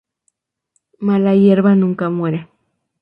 [0.97, 2.47] Mala hierba nunca muere